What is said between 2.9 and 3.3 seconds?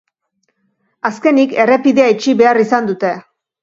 dute.